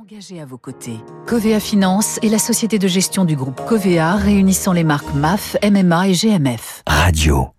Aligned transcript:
Engagé 0.00 0.40
à 0.40 0.46
vos 0.46 0.56
côtés, 0.56 0.96
Covea 1.26 1.60
Finance 1.60 2.18
est 2.22 2.30
la 2.30 2.38
société 2.38 2.78
de 2.78 2.88
gestion 2.88 3.26
du 3.26 3.36
groupe 3.36 3.60
Covea 3.66 4.16
réunissant 4.16 4.72
les 4.72 4.82
marques 4.82 5.12
MAF, 5.14 5.58
MMA 5.62 6.08
et 6.08 6.12
GMF. 6.14 6.82
Radio 6.86 7.50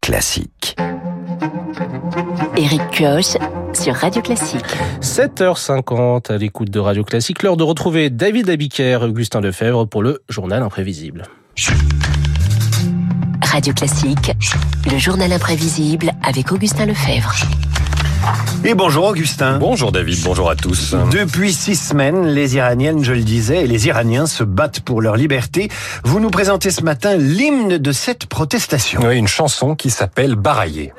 classique. 0.00 0.74
Eric 2.56 2.82
Kioch 2.90 3.36
sur 3.74 3.94
Radio 3.94 4.22
Classique. 4.22 4.64
7h50 5.02 6.32
à 6.32 6.36
l'écoute 6.36 6.68
de 6.68 6.80
Radio 6.80 7.04
Classique, 7.04 7.44
l'heure 7.44 7.56
de 7.56 7.62
retrouver 7.62 8.10
David 8.10 8.50
Abiker 8.50 9.02
et 9.02 9.04
Augustin 9.04 9.40
Lefebvre 9.40 9.86
pour 9.86 10.02
le 10.02 10.20
journal 10.28 10.64
imprévisible. 10.64 11.28
Radio 13.40 13.72
Classique, 13.72 14.32
le 14.90 14.98
journal 14.98 15.32
imprévisible 15.32 16.10
avec 16.24 16.50
Augustin 16.50 16.86
Lefebvre. 16.86 17.36
Et 18.64 18.74
bonjour 18.74 19.06
Augustin. 19.06 19.58
Bonjour 19.58 19.92
David, 19.92 20.18
bonjour 20.24 20.50
à 20.50 20.56
tous. 20.56 20.94
Depuis 21.12 21.52
six 21.52 21.76
semaines, 21.76 22.26
les 22.26 22.56
Iraniennes, 22.56 23.04
je 23.04 23.12
le 23.12 23.22
disais, 23.22 23.64
et 23.64 23.66
les 23.66 23.86
Iraniens 23.86 24.26
se 24.26 24.42
battent 24.42 24.80
pour 24.80 25.02
leur 25.02 25.16
liberté. 25.16 25.68
Vous 26.04 26.20
nous 26.20 26.30
présentez 26.30 26.70
ce 26.70 26.82
matin 26.82 27.16
l'hymne 27.16 27.78
de 27.78 27.92
cette 27.92 28.26
protestation. 28.26 29.00
Oui, 29.04 29.16
une 29.16 29.28
chanson 29.28 29.74
qui 29.74 29.90
s'appelle 29.90 30.34
Baraillé. 30.34 30.92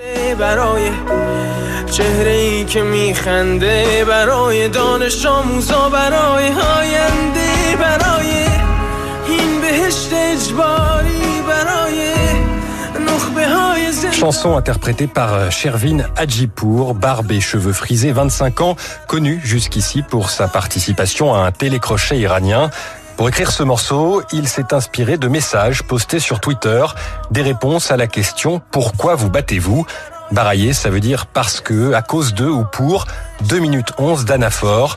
Chanson 14.26 14.58
interprétée 14.58 15.06
par 15.06 15.52
Shervin 15.52 16.00
Hadjipour, 16.16 16.96
barbe 16.96 17.32
et 17.32 17.40
cheveux 17.40 17.74
frisés, 17.74 18.12
25 18.12 18.62
ans, 18.62 18.76
connu 19.08 19.40
jusqu'ici 19.44 20.02
pour 20.02 20.32
sa 20.32 20.48
participation 20.48 21.36
à 21.36 21.46
un 21.46 21.52
télécrochet 21.52 22.18
iranien. 22.18 22.72
Pour 23.18 23.30
écrire 23.30 23.52
ce 23.52 23.62
morceau, 23.62 24.24
il 24.34 24.48
s'est 24.48 24.74
inspiré 24.74 25.20
de 25.20 25.28
messages 25.28 25.84
postés 25.84 26.18
sur 26.18 26.40
Twitter, 26.40 26.84
des 27.30 27.44
réponses 27.44 27.92
à 27.92 27.98
la 27.98 28.08
question 28.08 28.64
Pourquoi 28.72 29.14
vous 29.14 29.30
battez-vous? 29.30 29.86
Barailler, 30.32 30.74
ça 30.74 30.90
veut 30.90 31.02
dire 31.02 31.28
parce 31.28 31.62
que, 31.62 31.94
à 31.94 32.02
cause 32.02 32.34
de 32.34 32.48
ou 32.48 32.66
pour 32.66 33.06
2 33.42 33.60
minutes 33.60 33.92
11 34.00 34.26
d'anaphore 34.26 34.96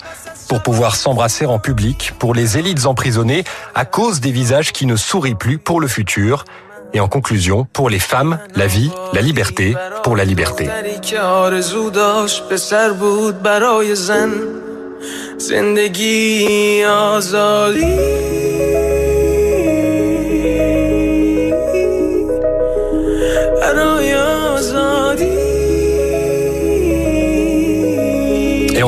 pour 0.49 0.63
pouvoir 0.63 0.97
s'embrasser 0.97 1.45
en 1.45 1.59
public, 1.59 2.15
pour 2.19 2.33
les 2.33 2.57
élites 2.57 2.87
emprisonnées, 2.87 3.45
à 3.75 3.85
cause 3.85 4.21
des 4.21 4.33
visages 4.33 4.73
qui 4.73 4.87
ne 4.87 4.97
sourient 4.97 5.35
plus 5.35 5.59
pour 5.59 5.81
le 5.81 5.87
futur. 5.87 6.47
Et 6.95 7.01
en 7.01 7.09
conclusion, 7.09 7.67
pour 7.73 7.91
les 7.91 7.99
femmes, 7.99 8.39
la 8.55 8.67
vie, 8.67 8.91
la 9.13 9.21
liberté, 9.21 9.75
pour 10.03 10.17
la 10.17 10.25
liberté. 10.25 10.69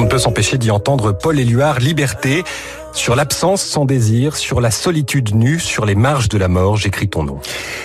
On 0.01 0.05
ne 0.05 0.09
peut 0.09 0.19
s'empêcher 0.19 0.57
d'y 0.57 0.71
entendre 0.71 1.13
Paul 1.13 1.39
Éluard, 1.39 1.79
Liberté. 1.79 2.43
Sur 2.95 3.15
l'absence 3.15 3.63
sans 3.63 3.85
désir, 3.85 4.35
sur 4.35 4.63
la 4.63 4.71
solitude 4.71 5.35
nue, 5.35 5.61
sur 5.61 5.85
les 5.85 5.95
marges 5.95 6.31
de 6.31 6.39
la 6.39 6.49
mort, 6.49 6.79
j'écris 6.79 7.09
ton 7.09 7.23
nom. 7.23 7.39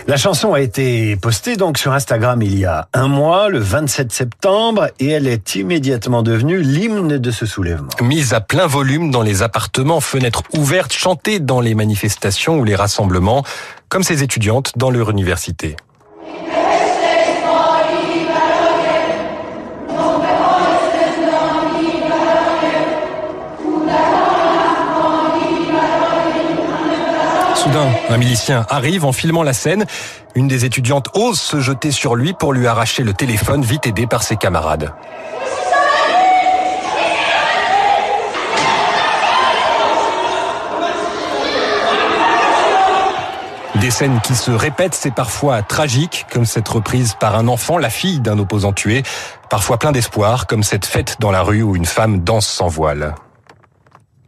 La 0.08 0.16
chanson 0.16 0.54
a 0.54 0.62
été 0.62 1.18
postée 1.18 1.58
donc 1.58 1.78
sur 1.78 1.92
Instagram 1.92 2.42
il 2.42 2.58
y 2.58 2.64
a 2.64 2.88
un 2.94 3.10
mois, 3.10 3.50
le 3.50 3.60
27 3.60 4.14
septembre, 4.14 4.88
et 5.00 5.10
elle 5.10 5.28
est 5.28 5.56
immédiatement 5.56 6.24
devenue 6.24 6.62
l'hymne 6.62 7.18
de 7.18 7.32
ce 7.32 7.46
soulèvement. 7.46 7.90
Mise 8.02 8.34
à 8.34 8.40
plein 8.40 8.66
volume 8.66 9.12
dans 9.12 9.22
les 9.22 9.44
appartements, 9.44 10.00
fenêtres 10.00 10.44
ouvertes, 10.54 10.94
chantée 10.94 11.40
dans 11.40 11.60
les 11.60 11.76
manifestations 11.76 12.58
ou 12.58 12.64
les 12.64 12.76
rassemblements, 12.76 13.44
comme 13.90 14.04
ces 14.04 14.24
étudiantes 14.24 14.72
dans 14.78 14.90
leur 14.90 15.10
université. 15.10 15.76
Soudain, 27.66 27.90
un 28.10 28.18
milicien 28.18 28.64
arrive 28.70 29.06
en 29.06 29.12
filmant 29.12 29.42
la 29.42 29.54
scène. 29.54 29.88
Une 30.36 30.48
des 30.48 30.66
étudiantes 30.66 31.08
ose 31.16 31.42
se 31.42 31.60
jeter 31.60 31.90
sur 31.90 32.14
lui 32.14 32.34
pour 32.34 32.54
lui 32.54 32.68
arracher 32.68 33.02
le 33.02 33.12
téléphone, 33.14 33.64
vite 33.64 33.88
aidé 33.88 34.06
par 34.06 34.22
ses 34.22 34.36
camarades. 34.36 34.94
Des 43.74 43.90
scènes 43.90 44.22
qui 44.22 44.36
se 44.36 44.52
répètent, 44.52 44.94
c'est 44.94 45.16
parfois 45.16 45.64
tragique, 45.64 46.28
comme 46.32 46.46
cette 46.46 46.70
reprise 46.70 47.16
par 47.20 47.36
un 47.36 47.48
enfant, 47.48 47.80
la 47.80 47.90
fille 47.90 48.20
d'un 48.20 48.38
opposant 48.38 48.74
tué, 48.74 49.02
parfois 49.50 49.80
plein 49.80 49.92
d'espoir, 49.92 50.46
comme 50.46 50.62
cette 50.62 50.86
fête 50.86 51.16
dans 51.20 51.32
la 51.32 51.42
rue 51.42 51.64
où 51.64 51.76
une 51.76 51.86
femme 51.86 52.20
danse 52.20 52.46
sans 52.46 52.68
voile. 52.68 53.16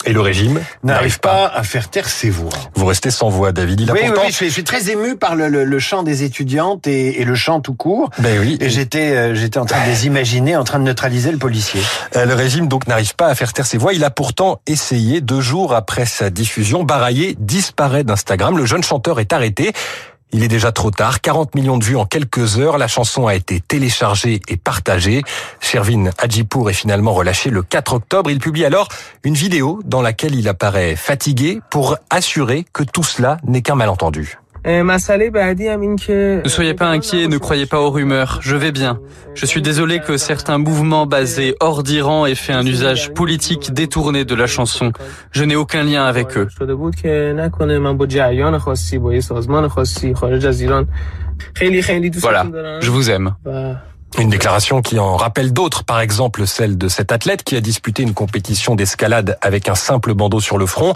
Et 0.08 0.14
le 0.14 0.22
régime 0.22 0.62
n'arrive 0.84 1.20
pas 1.20 1.48
à 1.48 1.64
faire 1.64 1.90
taire 1.90 2.08
ses 2.08 2.30
voix. 2.30 2.50
Vous 2.76 2.86
restez 2.86 3.12
sans 3.12 3.28
voix, 3.28 3.52
David. 3.52 3.82
Il 3.82 3.90
a 3.90 3.94
oui, 3.94 4.00
pourtant... 4.06 4.22
oui, 4.22 4.28
je 4.30 4.36
suis, 4.36 4.48
je 4.48 4.54
suis, 4.54 4.64
très 4.64 4.90
ému 4.90 5.18
par 5.18 5.36
le, 5.36 5.50
le, 5.50 5.66
le 5.66 5.80
chant 5.80 6.02
des 6.02 6.24
étudiantes 6.24 6.88
et, 6.88 7.20
et, 7.20 7.26
le 7.26 7.36
chant 7.36 7.60
tout 7.60 7.74
court. 7.74 8.10
Ben 8.20 8.40
oui. 8.40 8.58
Et 8.62 8.70
j'étais, 8.70 9.12
euh, 9.12 9.36
j'étais 9.36 9.58
en 9.58 9.66
train 9.66 9.84
de 9.84 9.90
les 9.90 10.08
imaginer, 10.08 10.56
en 10.56 10.64
train 10.64 10.80
de 10.80 10.86
neutraliser 10.86 11.30
le 11.30 11.38
policier. 11.38 11.82
Euh, 12.16 12.26
le 12.26 12.36
régime 12.36 12.70
donc 12.70 12.88
n'arrive 12.88 13.16
pas 13.16 13.28
à 13.28 13.36
faire 13.36 13.52
taire 13.52 13.66
ses 13.66 13.78
voix. 13.78 13.94
Il 13.94 14.06
a 14.06 14.10
pourtant 14.10 14.62
essayé 14.66 15.20
deux 15.20 15.42
jours 15.42 15.74
après 15.74 16.06
sa 16.06 16.30
diffusion. 16.30 16.84
Baraillé 16.84 17.36
disparaît 17.38 18.06
d'Instagram. 18.06 18.58
Le 18.58 18.66
jeune 18.66 18.84
chanteur 18.84 19.20
est 19.20 19.34
arrêté. 19.34 19.74
Il 20.34 20.44
est 20.44 20.50
déjà 20.50 20.74
trop 20.74 20.92
tard, 20.92 21.22
40 21.22 21.56
millions 21.56 21.78
de 21.78 21.86
vues 21.86 21.96
en 21.96 22.06
quelques 22.06 22.60
heures, 22.60 22.78
la 22.78 22.90
chanson 22.90 23.28
a 23.28 23.36
été 23.36 23.62
téléchargée 23.62 24.42
et 24.50 24.58
partagée. 24.58 25.24
Shervin 25.62 26.10
Hadjipour 26.18 26.70
est 26.70 26.74
finalement 26.74 27.14
relâché 27.14 27.50
le 27.50 27.64
4 27.64 27.94
octobre. 27.94 28.30
Il 28.30 28.40
publie 28.40 28.66
alors 28.66 28.90
une 29.24 29.36
vidéo 29.36 29.80
dans 29.86 30.02
laquelle 30.02 30.36
il 30.36 30.50
apparaît 30.50 30.98
fatigué 30.98 31.62
pour 31.70 31.98
assurer 32.10 32.66
que 32.74 32.84
tout 32.84 33.04
cela 33.04 33.38
n'est 33.46 33.62
qu'un 33.62 33.76
malentendu. 33.76 34.38
Ne 36.44 36.50
soyez 36.50 36.74
pas 36.74 36.88
inquiets, 36.90 37.28
ne 37.28 37.38
croyez 37.38 37.66
pas 37.66 37.80
aux 37.80 37.90
rumeurs, 37.90 38.40
je 38.42 38.56
vais 38.56 38.72
bien. 38.74 39.00
Je 39.34 39.46
suis 39.46 39.62
désolé 39.62 40.00
que 40.00 40.18
certains 40.18 40.58
mouvements 40.58 41.06
basés 41.06 41.56
hors 41.62 41.84
d'Iran 41.84 42.26
aient 42.26 42.36
fait 42.36 42.52
un 42.54 42.66
usage 42.66 43.14
politique 43.14 43.72
détourné 43.72 44.26
de 44.26 44.36
la 44.36 44.46
chanson. 44.48 44.92
Je 45.32 45.44
n'ai 45.46 45.56
aucun 45.56 45.84
lien 45.84 46.04
avec 46.06 46.38
eux. 46.38 46.48
Voilà, 52.20 52.44
je 52.82 52.90
vous 52.92 53.10
aime. 53.10 53.36
Une 54.20 54.30
déclaration 54.30 54.82
qui 54.82 54.98
en 54.98 55.16
rappelle 55.16 55.54
d'autres, 55.54 55.84
par 55.84 56.00
exemple 56.00 56.48
celle 56.48 56.76
de 56.76 56.88
cet 56.88 57.12
athlète 57.12 57.44
qui 57.44 57.56
a 57.56 57.62
disputé 57.62 58.02
une 58.02 58.16
compétition 58.16 58.74
d'escalade 58.74 59.38
avec 59.42 59.70
un 59.70 59.76
simple 59.76 60.16
bandeau 60.16 60.40
sur 60.40 60.58
le 60.58 60.66
front. 60.66 60.94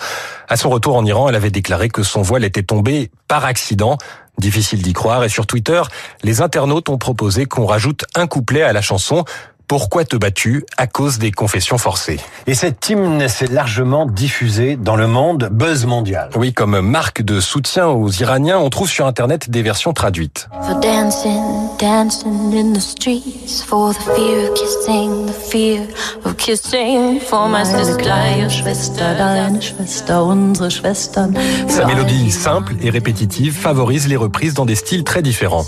À 0.50 0.58
son 0.58 0.72
retour 0.72 0.96
en 0.96 1.06
Iran, 1.06 1.30
elle 1.30 1.36
avait 1.36 1.52
déclaré 1.52 1.90
que 1.90 2.02
son 2.02 2.24
voile 2.24 2.44
était 2.44 2.64
tombé 2.64 3.12
par 3.28 3.46
accident. 3.46 4.00
Difficile 4.40 4.82
d'y 4.82 4.94
croire. 4.94 5.24
Et 5.24 5.30
sur 5.30 5.46
Twitter, 5.46 5.84
les 6.24 6.42
internautes 6.42 6.90
ont 6.90 6.98
proposé 6.98 7.46
qu'on 7.46 7.68
rajoute 7.68 8.06
un 8.16 8.26
couplet 8.26 8.64
à 8.64 8.74
la 8.74 8.82
chanson. 8.82 9.24
Pourquoi 9.72 10.04
te 10.04 10.18
bats-tu 10.18 10.66
À 10.76 10.86
cause 10.86 11.18
des 11.18 11.32
confessions 11.32 11.78
forcées? 11.78 12.20
Et 12.46 12.56
cet 12.56 12.90
hymne 12.90 13.30
s'est 13.30 13.48
largement 13.48 14.06
diffusé 14.06 14.76
dans 14.76 14.98
le 14.98 15.08
monde, 15.08 15.48
buzz 15.50 15.86
mondial. 15.86 16.30
Oui, 16.36 16.52
comme 16.52 16.82
marque 16.82 17.22
de 17.22 17.40
soutien 17.40 17.88
aux 17.88 18.12
Iraniens, 18.12 18.60
on 18.60 18.70
trouve 18.70 18.90
sur 18.90 19.06
Internet 19.06 19.50
des 19.50 19.62
versions 19.62 19.94
traduites. 19.94 20.50
For 20.64 20.78
dancing, 20.82 21.70
dancing 21.80 22.54
in 22.54 22.74
the 22.74 22.82
streets, 22.82 23.64
for 23.66 23.94
the 23.94 24.02
fear 24.14 24.50
of 24.50 24.56
kissing, 24.56 25.28
the 25.28 25.50
fear 25.50 25.88
of 26.26 26.36
kissing, 26.36 27.22
for 27.22 27.48
my 27.48 27.64
sister, 27.64 28.50
Schwester, 28.50 29.16
deine 29.18 29.62
Schwester, 29.62 30.16
unsere 30.16 30.70
Schwestern. 30.70 31.34
Sa 31.70 31.86
mélodie 31.86 32.30
simple 32.30 32.74
et 32.82 32.90
répétitive 32.90 33.54
favorise 33.54 34.10
les 34.10 34.18
reprises 34.18 34.54
dans 34.54 34.66
des 34.66 34.76
styles 34.76 35.06
très 35.06 35.22
différents. 35.22 35.64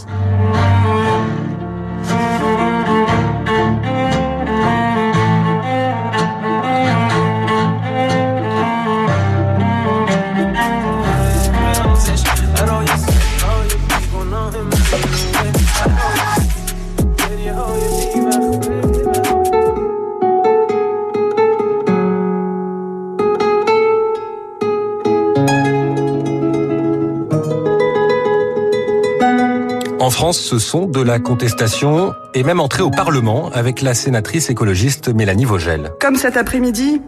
En 30.03 30.09
France, 30.09 30.37
ce 30.37 30.59
sont 30.59 30.85
de 30.85 31.01
la 31.01 31.17
contestation 31.17 32.13
et 32.33 32.43
même 32.43 32.59
entrée 32.59 32.83
au 32.83 32.89
Parlement 32.89 33.49
avec 33.53 33.81
la 33.81 33.93
sénatrice 33.93 34.49
écologiste 34.49 35.07
Mélanie 35.07 35.45
Vogel. 35.45 35.93
Comme 36.01 36.17
cet 36.17 36.35
après-midi, 36.35 37.01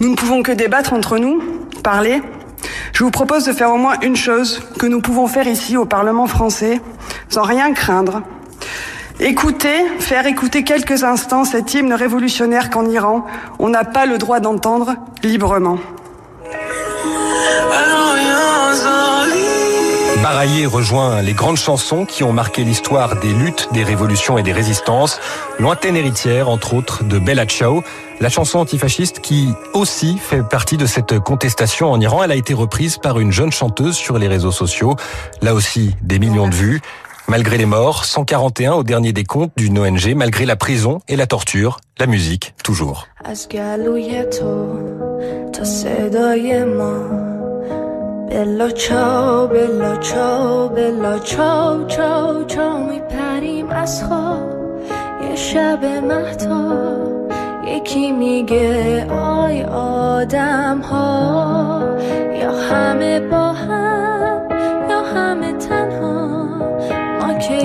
Nous 0.00 0.10
ne 0.10 0.16
pouvons 0.16 0.42
que 0.42 0.50
débattre 0.50 0.94
entre 0.94 1.18
nous, 1.18 1.40
parler. 1.84 2.20
Je 2.92 3.04
vous 3.04 3.12
propose 3.12 3.44
de 3.44 3.52
faire 3.52 3.70
au 3.70 3.76
moins 3.76 4.00
une 4.02 4.16
chose 4.16 4.60
que 4.80 4.86
nous 4.86 5.00
pouvons 5.00 5.28
faire 5.28 5.46
ici 5.46 5.76
au 5.76 5.84
Parlement 5.84 6.26
français, 6.26 6.80
sans 7.28 7.42
rien 7.42 7.72
craindre. 7.72 8.22
Écouter, 9.20 9.86
faire 10.00 10.26
écouter 10.26 10.64
quelques 10.64 11.04
instants 11.04 11.44
cet 11.44 11.72
hymne 11.72 11.94
révolutionnaire 11.94 12.68
qu'en 12.68 12.86
Iran, 12.86 13.26
on 13.60 13.68
n'a 13.68 13.84
pas 13.84 14.06
le 14.06 14.18
droit 14.18 14.40
d'entendre 14.40 14.96
librement. 15.22 15.78
Baraillé 20.28 20.66
rejoint 20.66 21.22
les 21.22 21.32
grandes 21.32 21.56
chansons 21.56 22.04
qui 22.04 22.22
ont 22.22 22.34
marqué 22.34 22.62
l'histoire 22.62 23.18
des 23.18 23.32
luttes, 23.32 23.70
des 23.72 23.82
révolutions 23.82 24.36
et 24.36 24.42
des 24.42 24.52
résistances. 24.52 25.18
Lointaine 25.58 25.96
héritière, 25.96 26.50
entre 26.50 26.74
autres, 26.74 27.02
de 27.02 27.18
Bella 27.18 27.46
Ciao, 27.46 27.82
la 28.20 28.28
chanson 28.28 28.58
antifasciste 28.58 29.20
qui 29.20 29.48
aussi 29.72 30.18
fait 30.18 30.42
partie 30.42 30.76
de 30.76 30.84
cette 30.84 31.18
contestation 31.18 31.90
en 31.90 31.98
Iran. 31.98 32.22
Elle 32.22 32.32
a 32.32 32.34
été 32.34 32.52
reprise 32.52 32.98
par 32.98 33.18
une 33.18 33.32
jeune 33.32 33.52
chanteuse 33.52 33.96
sur 33.96 34.18
les 34.18 34.28
réseaux 34.28 34.52
sociaux. 34.52 34.96
Là 35.40 35.54
aussi, 35.54 35.96
des 36.02 36.18
millions 36.18 36.46
de 36.46 36.54
vues. 36.54 36.82
Malgré 37.26 37.56
les 37.56 37.64
morts, 37.64 38.04
141 38.04 38.74
au 38.74 38.82
dernier 38.82 39.14
des 39.14 39.24
comptes 39.24 39.52
d'une 39.56 39.78
ONG, 39.78 40.12
malgré 40.14 40.44
la 40.44 40.56
prison 40.56 41.00
et 41.08 41.16
la 41.16 41.26
torture, 41.26 41.80
la 41.98 42.06
musique, 42.06 42.52
toujours. 42.62 43.08
بلا 48.37 48.69
چاو 48.69 49.47
بلا 49.47 49.95
چاو 49.95 50.69
بلا 50.69 51.19
چاو 51.19 51.85
چاو 51.87 52.43
چاو 52.43 52.77
میپریم 52.89 53.69
از 53.69 54.03
خواب 54.03 54.53
یه 55.29 55.35
شب 55.35 55.85
مهتا 55.85 56.93
یکی 57.67 58.11
میگه 58.11 59.05
آی 59.11 59.63
آدم 59.63 60.81
ها 60.81 61.97
یا 62.41 62.51
همه 62.51 63.19
با 63.19 63.53
هم 63.53 64.47
یا 64.89 65.01
همه 65.03 65.53
تنها 65.53 66.23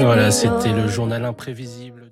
Voilà, 0.00 0.30
c'était 0.30 0.72
le 0.72 0.86
journal 0.88 1.24
imprévisible. 1.24 2.04